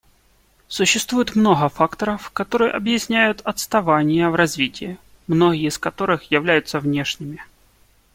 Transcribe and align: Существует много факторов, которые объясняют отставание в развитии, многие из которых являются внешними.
Существует 0.67 1.35
много 1.35 1.69
факторов, 1.69 2.31
которые 2.31 2.71
объясняют 2.71 3.41
отставание 3.41 4.29
в 4.29 4.33
развитии, 4.33 4.97
многие 5.27 5.67
из 5.67 5.77
которых 5.77 6.31
являются 6.31 6.79
внешними. 6.79 7.43